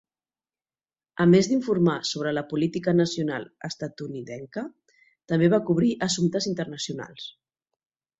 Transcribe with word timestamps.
A 1.25 1.25
més 1.33 1.49
d'informar 1.49 1.97
sobre 2.11 2.31
la 2.37 2.43
política 2.53 2.93
nacional 2.95 3.45
estatunidenca, 3.69 4.63
també 5.33 5.51
va 5.55 5.61
cobrir 5.69 5.91
assumptes 6.07 6.49
internacionals. 6.53 7.29